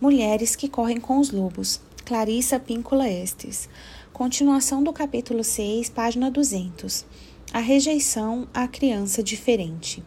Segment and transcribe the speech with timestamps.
[0.00, 1.80] Mulheres que correm com os lobos.
[2.04, 3.68] Clarissa Píncula Estes.
[4.12, 7.04] Continuação do capítulo 6, página 200.
[7.52, 10.00] A rejeição à criança diferente.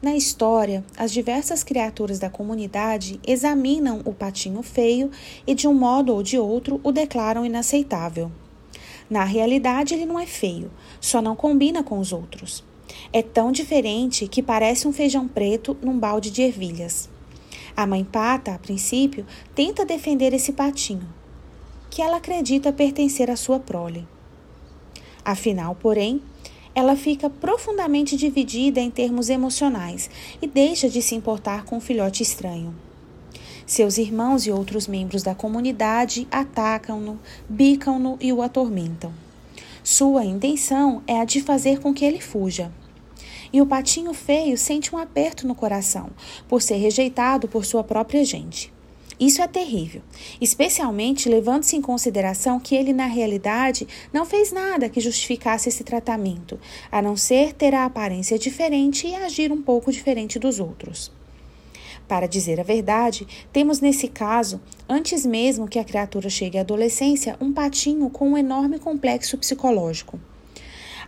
[0.00, 5.10] Na história, as diversas criaturas da comunidade examinam o patinho feio
[5.44, 8.30] e, de um modo ou de outro, o declaram inaceitável.
[9.10, 10.70] Na realidade, ele não é feio,
[11.00, 12.62] só não combina com os outros.
[13.12, 17.12] É tão diferente que parece um feijão preto num balde de ervilhas.
[17.76, 21.08] A mãe pata, a princípio, tenta defender esse patinho,
[21.90, 24.06] que ela acredita pertencer à sua prole.
[25.24, 26.22] Afinal, porém,
[26.74, 30.10] ela fica profundamente dividida em termos emocionais
[30.42, 32.74] e deixa de se importar com o filhote estranho.
[33.66, 39.12] Seus irmãos e outros membros da comunidade atacam-no, bicam-no e o atormentam.
[39.82, 42.70] Sua intenção é a de fazer com que ele fuja.
[43.54, 46.10] E o patinho feio sente um aperto no coração
[46.48, 48.72] por ser rejeitado por sua própria gente.
[49.20, 50.02] Isso é terrível,
[50.40, 56.58] especialmente levando-se em consideração que ele, na realidade, não fez nada que justificasse esse tratamento,
[56.90, 61.12] a não ser ter a aparência diferente e agir um pouco diferente dos outros.
[62.08, 67.36] Para dizer a verdade, temos nesse caso, antes mesmo que a criatura chegue à adolescência,
[67.40, 70.18] um patinho com um enorme complexo psicológico.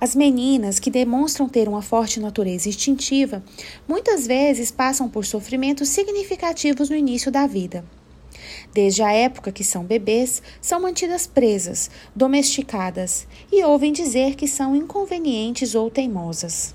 [0.00, 3.42] As meninas que demonstram ter uma forte natureza instintiva
[3.86, 7.84] muitas vezes passam por sofrimentos significativos no início da vida.
[8.72, 14.74] Desde a época que são bebês, são mantidas presas, domesticadas e ouvem dizer que são
[14.74, 16.74] inconvenientes ou teimosas.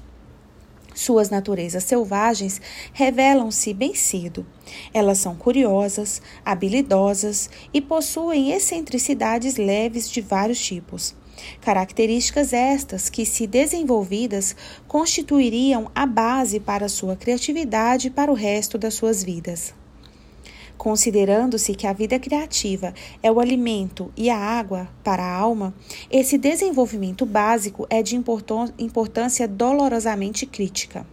[0.95, 2.59] Suas naturezas selvagens
[2.91, 4.45] revelam-se bem cedo.
[4.93, 11.15] Elas são curiosas, habilidosas e possuem excentricidades leves de vários tipos.
[11.61, 14.55] Características estas que, se desenvolvidas,
[14.87, 19.73] constituiriam a base para sua criatividade para o resto das suas vidas.
[20.77, 25.73] Considerando-se que a vida criativa é o alimento e a água para a alma,
[26.09, 31.05] esse desenvolvimento básico é de importância dolorosamente crítica.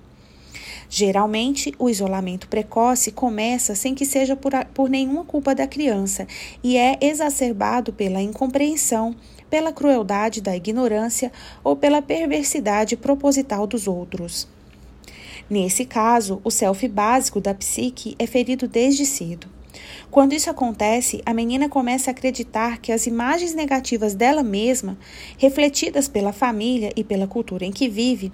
[0.88, 6.28] Geralmente, o isolamento precoce começa sem que seja por, por nenhuma culpa da criança
[6.62, 9.16] e é exacerbado pela incompreensão,
[9.48, 14.48] pela crueldade da ignorância ou pela perversidade proposital dos outros.
[15.48, 19.48] Nesse caso, o self básico da psique é ferido desde cedo.
[20.10, 24.96] Quando isso acontece, a menina começa a acreditar que as imagens negativas dela mesma,
[25.36, 28.32] refletidas pela família e pela cultura em que vive,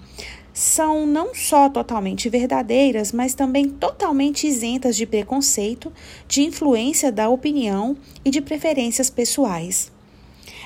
[0.53, 5.93] são não só totalmente verdadeiras, mas também totalmente isentas de preconceito,
[6.29, 9.91] de influência da opinião e de preferências pessoais.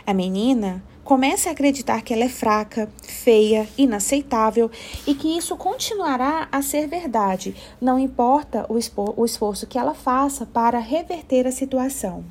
[0.07, 4.69] A menina Comece a acreditar que ela é fraca, feia, inaceitável
[5.07, 10.81] e que isso continuará a ser verdade, não importa o esforço que ela faça para
[10.81, 12.25] reverter a situação.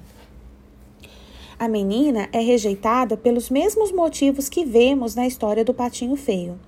[1.65, 6.59] A menina é rejeitada pelos mesmos motivos que vemos na história do patinho feio.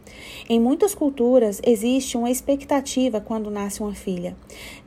[0.50, 4.36] Em muitas culturas existe uma expectativa quando nasce uma filha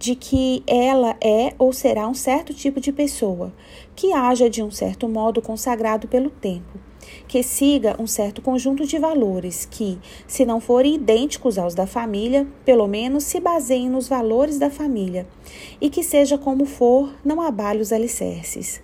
[0.01, 3.53] de que ela é ou será um certo tipo de pessoa,
[3.95, 6.81] que haja de um certo modo consagrado pelo tempo
[7.27, 12.47] que siga um certo conjunto de valores que, se não forem idênticos aos da família,
[12.65, 15.27] pelo menos se baseiem nos valores da família
[15.81, 18.81] e que, seja como for, não abale os alicerces.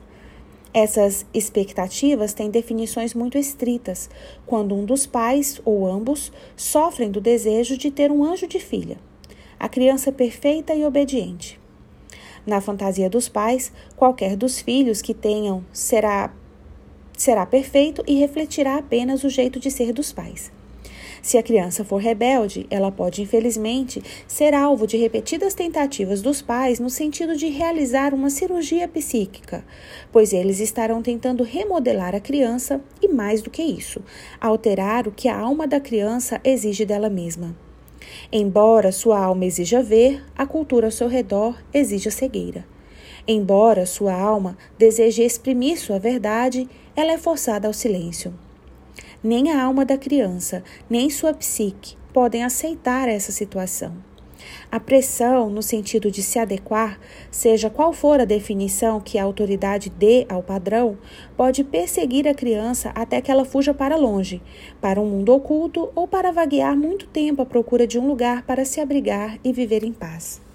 [0.78, 4.10] Essas expectativas têm definições muito estritas,
[4.44, 8.98] quando um dos pais ou ambos sofrem do desejo de ter um anjo de filha,
[9.58, 11.58] a criança perfeita e obediente.
[12.46, 16.34] Na fantasia dos pais, qualquer dos filhos que tenham será
[17.16, 20.52] será perfeito e refletirá apenas o jeito de ser dos pais.
[21.26, 26.78] Se a criança for rebelde, ela pode, infelizmente, ser alvo de repetidas tentativas dos pais
[26.78, 29.64] no sentido de realizar uma cirurgia psíquica,
[30.12, 34.00] pois eles estarão tentando remodelar a criança e, mais do que isso,
[34.40, 37.56] alterar o que a alma da criança exige dela mesma.
[38.30, 42.64] Embora sua alma exija ver, a cultura ao seu redor exige a cegueira.
[43.26, 48.45] Embora sua alma deseje exprimir sua verdade, ela é forçada ao silêncio.
[49.22, 53.92] Nem a alma da criança, nem sua psique podem aceitar essa situação.
[54.70, 56.98] A pressão, no sentido de se adequar,
[57.30, 60.98] seja qual for a definição que a autoridade dê ao padrão,
[61.36, 64.42] pode perseguir a criança até que ela fuja para longe,
[64.80, 68.64] para um mundo oculto ou para vaguear muito tempo à procura de um lugar para
[68.64, 70.45] se abrigar e viver em paz.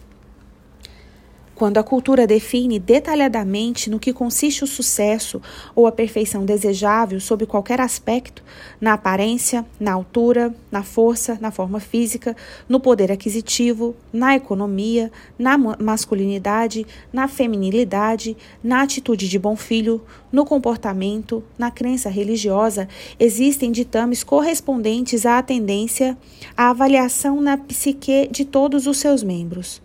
[1.62, 5.40] Quando a cultura define detalhadamente no que consiste o sucesso
[5.75, 8.42] ou a perfeição desejável sob qualquer aspecto,
[8.81, 12.36] na aparência, na altura, na força, na forma física,
[12.68, 20.44] no poder aquisitivo, na economia, na masculinidade, na feminilidade, na atitude de bom filho, no
[20.44, 26.18] comportamento, na crença religiosa, existem ditames correspondentes à tendência
[26.58, 29.80] à avaliação na psique de todos os seus membros.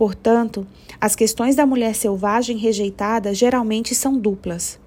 [0.00, 0.66] Portanto,
[0.98, 4.80] as questões da mulher selvagem rejeitada geralmente são duplas: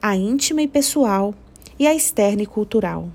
[0.00, 1.34] a íntima e pessoal
[1.76, 3.08] e a externa e cultural.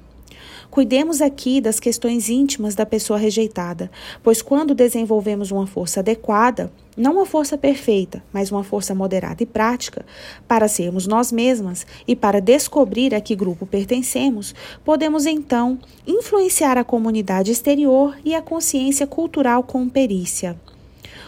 [0.69, 3.89] Cuidemos aqui das questões íntimas da pessoa rejeitada,
[4.21, 9.45] pois quando desenvolvemos uma força adequada, não uma força perfeita, mas uma força moderada e
[9.45, 10.05] prática,
[10.49, 14.53] para sermos nós mesmas e para descobrir a que grupo pertencemos,
[14.83, 20.57] podemos então influenciar a comunidade exterior e a consciência cultural com perícia.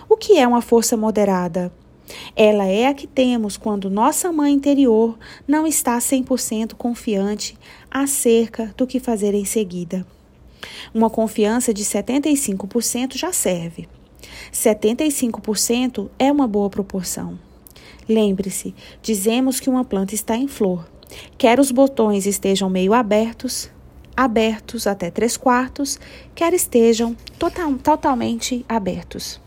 [0.08, 1.72] O que é uma força moderada?
[2.36, 5.18] Ela é a que temos quando nossa mãe interior
[5.48, 7.58] não está 100% confiante
[7.90, 10.06] acerca do que fazer em seguida.
[10.94, 13.88] Uma confiança de 75% já serve.
[14.52, 17.40] 75% é uma boa proporção.
[18.08, 20.90] Lembre-se, dizemos que uma planta está em flor.
[21.38, 23.70] Quer os botões estejam meio abertos,
[24.18, 26.00] abertos até três quartos,
[26.36, 29.40] quer estejam total, totalmente abertos.